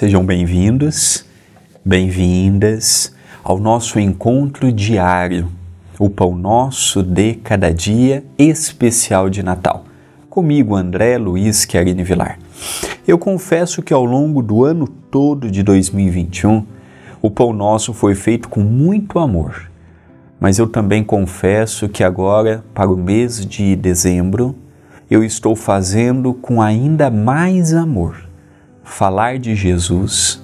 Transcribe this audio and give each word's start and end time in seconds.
Sejam 0.00 0.24
bem-vindos, 0.24 1.26
bem-vindas 1.84 3.14
ao 3.44 3.58
nosso 3.58 4.00
encontro 4.00 4.72
diário, 4.72 5.52
o 5.98 6.08
Pão 6.08 6.34
Nosso 6.34 7.02
de 7.02 7.34
Cada 7.34 7.70
Dia 7.70 8.24
especial 8.38 9.28
de 9.28 9.42
Natal. 9.42 9.84
Comigo, 10.30 10.74
André 10.74 11.18
Luiz 11.18 11.66
Querini 11.66 12.02
Vilar. 12.02 12.38
Eu 13.06 13.18
confesso 13.18 13.82
que 13.82 13.92
ao 13.92 14.06
longo 14.06 14.40
do 14.40 14.64
ano 14.64 14.88
todo 14.88 15.50
de 15.50 15.62
2021, 15.62 16.64
o 17.20 17.30
Pão 17.30 17.52
Nosso 17.52 17.92
foi 17.92 18.14
feito 18.14 18.48
com 18.48 18.60
muito 18.60 19.18
amor. 19.18 19.70
Mas 20.40 20.58
eu 20.58 20.66
também 20.66 21.04
confesso 21.04 21.90
que 21.90 22.02
agora, 22.02 22.64
para 22.72 22.90
o 22.90 22.96
mês 22.96 23.44
de 23.44 23.76
dezembro, 23.76 24.56
eu 25.10 25.22
estou 25.22 25.54
fazendo 25.54 26.32
com 26.32 26.62
ainda 26.62 27.10
mais 27.10 27.74
amor 27.74 28.29
falar 28.90 29.38
de 29.38 29.54
Jesus, 29.54 30.42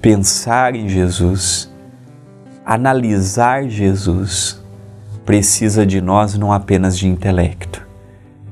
pensar 0.00 0.74
em 0.74 0.88
Jesus, 0.88 1.70
analisar 2.64 3.68
Jesus, 3.68 4.62
precisa 5.26 5.84
de 5.84 6.00
nós 6.00 6.38
não 6.38 6.52
apenas 6.52 6.96
de 6.96 7.08
intelecto, 7.08 7.86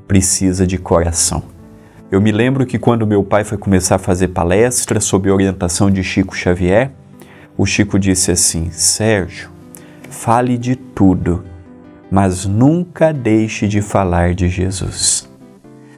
precisa 0.07 0.67
de 0.67 0.77
coração. 0.77 1.45
Eu 2.11 2.21
me 2.21 2.33
lembro 2.33 2.67
que 2.67 2.79
quando 2.79 3.07
meu 3.07 3.23
pai 3.23 3.45
foi 3.45 3.57
começar 3.57 3.95
a 3.95 4.01
fazer 4.01 4.29
palestra 4.29 5.01
sob 5.01 5.31
orientação 5.31 5.91
de 5.91 6.03
Chico 6.03 6.37
Xavier, 6.37 6.91
o 7.57 7.65
Chico 7.65 7.99
disse 7.99 8.33
assim: 8.33 8.71
Sérgio, 8.71 9.49
fale 10.11 10.59
de 10.59 10.77
tudo, 10.77 11.45
mas 12.11 12.45
nunca 12.45 13.13
deixe 13.13 13.67
de 13.69 13.81
falar 13.81 14.35
de 14.35 14.49
Jesus. 14.49 15.29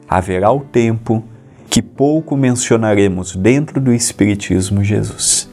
Haverá 0.07 0.51
o 0.51 0.61
tempo 0.61 1.23
que 1.69 1.81
pouco 1.81 2.35
mencionaremos 2.35 3.35
dentro 3.35 3.79
do 3.79 3.93
Espiritismo 3.93 4.83
Jesus. 4.83 5.47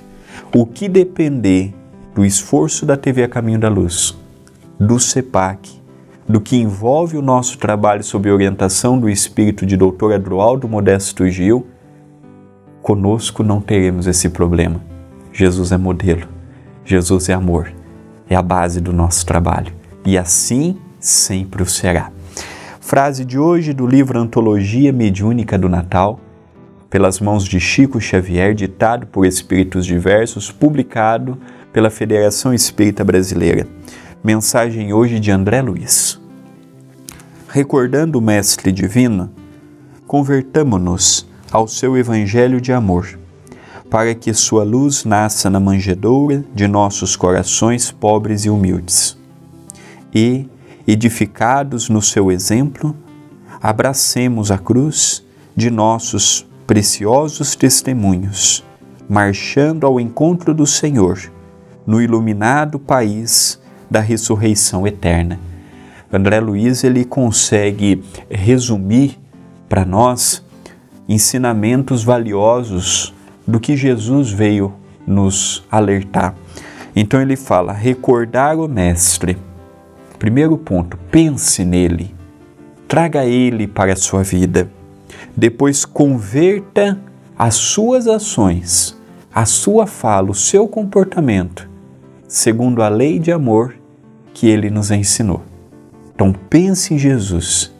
O 0.54 0.64
que 0.64 0.88
depender 0.88 1.74
do 2.14 2.24
esforço 2.24 2.86
da 2.86 2.96
TV 2.96 3.22
a 3.24 3.28
Caminho 3.28 3.58
da 3.58 3.68
Luz, 3.68 4.16
do 4.80 4.98
CEPAC, 4.98 5.78
do 6.26 6.40
que 6.40 6.56
envolve 6.56 7.18
o 7.18 7.22
nosso 7.22 7.58
trabalho 7.58 8.02
sob 8.02 8.30
orientação 8.30 8.98
do 8.98 9.10
espírito 9.10 9.66
de 9.66 9.76
Dr. 9.76 10.14
Adroaldo 10.14 10.66
Modesto 10.66 11.28
Gil, 11.28 11.66
conosco 12.80 13.42
não 13.42 13.60
teremos 13.60 14.06
esse 14.06 14.30
problema. 14.30 14.80
Jesus 15.32 15.70
é 15.70 15.76
modelo, 15.76 16.26
Jesus 16.84 17.28
é 17.28 17.34
amor, 17.34 17.70
é 18.28 18.34
a 18.34 18.42
base 18.42 18.80
do 18.80 18.92
nosso 18.92 19.26
trabalho 19.26 19.72
e 20.04 20.16
assim 20.16 20.78
sempre 20.98 21.62
o 21.62 21.66
será. 21.66 22.10
Frase 22.86 23.24
de 23.24 23.36
hoje 23.36 23.72
do 23.72 23.84
livro 23.84 24.16
Antologia 24.16 24.92
Mediúnica 24.92 25.58
do 25.58 25.68
Natal, 25.68 26.20
pelas 26.88 27.18
mãos 27.18 27.44
de 27.44 27.58
Chico 27.58 28.00
Xavier, 28.00 28.54
ditado 28.54 29.08
por 29.08 29.26
espíritos 29.26 29.84
diversos, 29.84 30.52
publicado 30.52 31.36
pela 31.72 31.90
Federação 31.90 32.54
Espírita 32.54 33.02
Brasileira. 33.02 33.66
Mensagem 34.22 34.92
hoje 34.92 35.18
de 35.18 35.32
André 35.32 35.62
Luiz. 35.62 36.20
Recordando 37.48 38.20
o 38.20 38.22
Mestre 38.22 38.70
Divino, 38.70 39.32
convertamo-nos 40.06 41.26
ao 41.50 41.66
seu 41.66 41.96
Evangelho 41.96 42.60
de 42.60 42.72
amor, 42.72 43.18
para 43.90 44.14
que 44.14 44.32
sua 44.32 44.62
luz 44.62 45.04
nasça 45.04 45.50
na 45.50 45.58
manjedoura 45.58 46.44
de 46.54 46.68
nossos 46.68 47.16
corações 47.16 47.90
pobres 47.90 48.44
e 48.44 48.48
humildes. 48.48 49.18
E, 50.14 50.48
edificados 50.86 51.88
no 51.88 52.00
seu 52.00 52.30
exemplo, 52.30 52.96
abracemos 53.60 54.50
a 54.50 54.58
cruz 54.58 55.24
de 55.56 55.70
nossos 55.70 56.46
preciosos 56.66 57.56
testemunhos, 57.56 58.64
marchando 59.08 59.86
ao 59.86 59.98
encontro 59.98 60.54
do 60.54 60.66
Senhor 60.66 61.18
no 61.86 62.00
iluminado 62.00 62.78
país 62.78 63.60
da 63.90 64.00
ressurreição 64.00 64.86
eterna. 64.86 65.38
André 66.12 66.40
Luiz 66.40 66.84
ele 66.84 67.04
consegue 67.04 68.02
resumir 68.30 69.18
para 69.68 69.84
nós 69.84 70.44
ensinamentos 71.08 72.02
valiosos 72.02 73.14
do 73.46 73.60
que 73.60 73.76
Jesus 73.76 74.30
veio 74.30 74.74
nos 75.06 75.64
alertar. 75.70 76.34
Então 76.94 77.20
ele 77.20 77.36
fala: 77.36 77.72
recordar 77.72 78.58
o 78.58 78.68
Mestre 78.68 79.36
Primeiro 80.18 80.56
ponto, 80.56 80.96
pense 81.10 81.64
nele. 81.64 82.14
Traga 82.88 83.24
ele 83.24 83.66
para 83.66 83.92
a 83.92 83.96
sua 83.96 84.22
vida. 84.22 84.70
Depois, 85.36 85.84
converta 85.84 86.98
as 87.38 87.54
suas 87.56 88.06
ações, 88.06 88.96
a 89.34 89.44
sua 89.44 89.86
fala, 89.86 90.30
o 90.30 90.34
seu 90.34 90.66
comportamento, 90.66 91.68
segundo 92.26 92.82
a 92.82 92.88
lei 92.88 93.18
de 93.18 93.30
amor 93.30 93.74
que 94.32 94.46
ele 94.48 94.70
nos 94.70 94.90
ensinou. 94.90 95.42
Então, 96.14 96.32
pense 96.32 96.94
em 96.94 96.98
Jesus. 96.98 97.74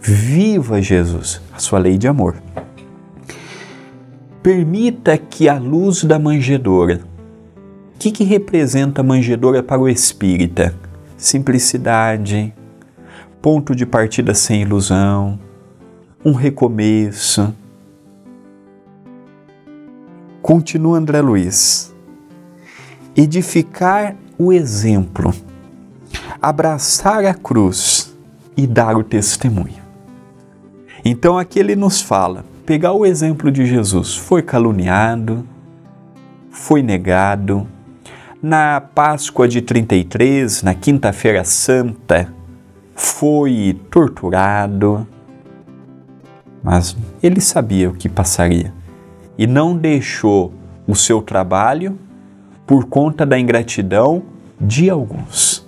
Viva 0.00 0.80
Jesus, 0.80 1.40
a 1.52 1.58
sua 1.58 1.80
lei 1.80 1.98
de 1.98 2.06
amor. 2.06 2.36
Permita 4.40 5.18
que 5.18 5.48
a 5.48 5.58
luz 5.58 6.04
da 6.04 6.16
manjedoura. 6.16 7.00
O 7.94 7.98
que, 7.98 8.12
que 8.12 8.22
representa 8.22 9.00
a 9.00 9.04
manjedoura 9.04 9.64
para 9.64 9.80
o 9.80 9.88
espírita? 9.88 10.72
Simplicidade, 11.16 12.52
ponto 13.40 13.74
de 13.74 13.86
partida 13.86 14.34
sem 14.34 14.62
ilusão, 14.62 15.38
um 16.24 16.32
recomeço. 16.32 17.54
Continua 20.42 20.98
André 20.98 21.20
Luiz. 21.20 21.94
Edificar 23.16 24.14
o 24.38 24.52
exemplo, 24.52 25.32
abraçar 26.40 27.24
a 27.24 27.32
cruz 27.32 28.14
e 28.56 28.66
dar 28.66 28.96
o 28.96 29.02
testemunho. 29.02 29.82
Então 31.04 31.38
aqui 31.38 31.58
ele 31.58 31.74
nos 31.76 32.00
fala, 32.00 32.44
pegar 32.66 32.92
o 32.92 33.06
exemplo 33.06 33.50
de 33.50 33.64
Jesus, 33.64 34.14
foi 34.16 34.42
caluniado, 34.42 35.46
foi 36.50 36.82
negado, 36.82 37.66
na 38.42 38.80
Páscoa 38.80 39.48
de 39.48 39.60
33, 39.60 40.62
na 40.62 40.74
Quinta-feira 40.74 41.44
Santa, 41.44 42.32
foi 42.94 43.78
torturado, 43.90 45.06
mas 46.62 46.96
ele 47.22 47.40
sabia 47.40 47.90
o 47.90 47.94
que 47.94 48.08
passaria 48.08 48.72
e 49.38 49.46
não 49.46 49.76
deixou 49.76 50.52
o 50.86 50.94
seu 50.94 51.20
trabalho 51.20 51.98
por 52.66 52.86
conta 52.86 53.24
da 53.26 53.38
ingratidão 53.38 54.22
de 54.60 54.88
alguns. 54.88 55.66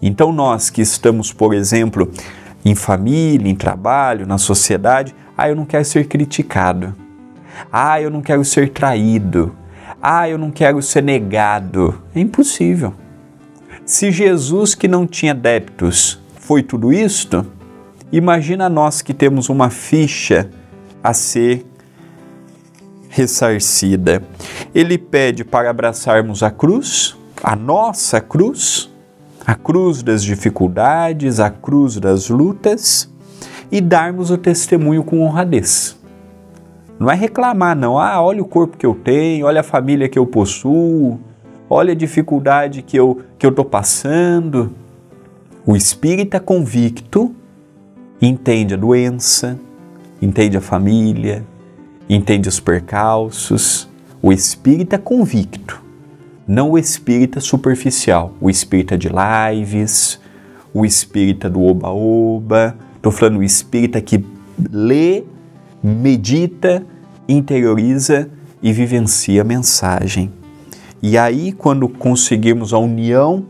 Então, 0.00 0.32
nós 0.32 0.68
que 0.68 0.82
estamos, 0.82 1.32
por 1.32 1.54
exemplo, 1.54 2.10
em 2.64 2.74
família, 2.74 3.50
em 3.50 3.54
trabalho, 3.54 4.26
na 4.26 4.38
sociedade, 4.38 5.14
ah, 5.36 5.48
eu 5.48 5.56
não 5.56 5.64
quero 5.64 5.84
ser 5.84 6.06
criticado. 6.06 6.94
Ah, 7.72 8.00
eu 8.00 8.10
não 8.10 8.20
quero 8.20 8.44
ser 8.44 8.70
traído. 8.70 9.54
Ah, 10.04 10.28
eu 10.28 10.36
não 10.36 10.50
quero 10.50 10.82
ser 10.82 11.00
negado. 11.00 12.02
É 12.12 12.18
impossível. 12.18 12.92
Se 13.86 14.10
Jesus, 14.10 14.74
que 14.74 14.88
não 14.88 15.06
tinha 15.06 15.32
débitos, 15.32 16.20
foi 16.34 16.60
tudo 16.60 16.92
isto, 16.92 17.46
imagina 18.10 18.68
nós 18.68 19.00
que 19.00 19.14
temos 19.14 19.48
uma 19.48 19.70
ficha 19.70 20.50
a 21.04 21.14
ser 21.14 21.64
ressarcida. 23.08 24.24
Ele 24.74 24.98
pede 24.98 25.44
para 25.44 25.70
abraçarmos 25.70 26.42
a 26.42 26.50
cruz, 26.50 27.16
a 27.40 27.54
nossa 27.54 28.20
cruz, 28.20 28.90
a 29.46 29.54
cruz 29.54 30.02
das 30.02 30.24
dificuldades, 30.24 31.38
a 31.38 31.48
cruz 31.48 32.00
das 32.00 32.28
lutas 32.28 33.08
e 33.70 33.80
darmos 33.80 34.32
o 34.32 34.36
testemunho 34.36 35.04
com 35.04 35.22
honradez. 35.22 35.96
Não 37.02 37.10
é 37.10 37.16
reclamar, 37.16 37.76
não. 37.76 37.98
Ah, 37.98 38.22
olha 38.22 38.40
o 38.40 38.44
corpo 38.44 38.76
que 38.76 38.86
eu 38.86 38.94
tenho, 38.94 39.46
olha 39.46 39.58
a 39.58 39.64
família 39.64 40.08
que 40.08 40.16
eu 40.16 40.24
possuo, 40.24 41.18
olha 41.68 41.90
a 41.90 41.96
dificuldade 41.96 42.80
que 42.80 42.96
eu 42.96 43.22
que 43.36 43.44
eu 43.44 43.50
estou 43.50 43.64
passando. 43.64 44.72
O 45.66 45.74
espírita 45.74 46.38
convicto 46.38 47.34
entende 48.20 48.74
a 48.74 48.76
doença, 48.76 49.58
entende 50.22 50.56
a 50.56 50.60
família, 50.60 51.44
entende 52.08 52.48
os 52.48 52.60
percalços. 52.60 53.88
O 54.22 54.32
espírita 54.32 54.96
convicto, 54.96 55.82
não 56.46 56.70
o 56.70 56.78
espírita 56.78 57.40
superficial, 57.40 58.32
o 58.40 58.48
espírita 58.48 58.96
de 58.96 59.08
lives, 59.08 60.20
o 60.72 60.86
espírita 60.86 61.50
do 61.50 61.64
oba-oba. 61.64 62.76
Estou 62.94 63.10
falando 63.10 63.38
o 63.38 63.42
espírita 63.42 64.00
que 64.00 64.24
lê, 64.70 65.24
medita 65.82 66.86
interioriza 67.28 68.28
e 68.62 68.72
vivencia 68.72 69.42
a 69.42 69.44
mensagem. 69.44 70.32
E 71.02 71.18
aí, 71.18 71.52
quando 71.52 71.88
conseguirmos 71.88 72.72
a 72.72 72.78
união 72.78 73.44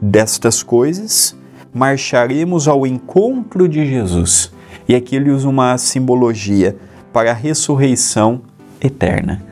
destas 0.00 0.62
coisas, 0.62 1.36
marcharemos 1.74 2.66
ao 2.68 2.86
encontro 2.86 3.68
de 3.68 3.86
Jesus. 3.86 4.50
E 4.88 4.94
aqui 4.94 5.16
ele 5.16 5.30
usa 5.30 5.48
uma 5.48 5.76
simbologia 5.76 6.76
para 7.12 7.30
a 7.32 7.34
ressurreição 7.34 8.40
eterna. 8.80 9.42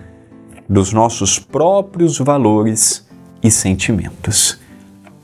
dos 0.68 0.92
nossos 0.92 1.38
próprios 1.38 2.18
valores 2.18 3.06
e 3.42 3.50
sentimentos. 3.50 4.58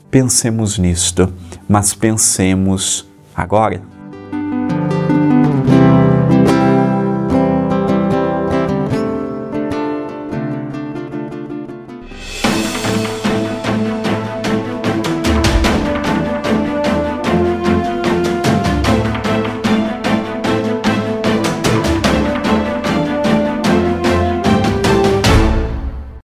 Pensemos 0.09 0.77
nisto, 0.77 1.33
mas 1.67 1.93
pensemos 1.93 3.09
agora. 3.35 3.90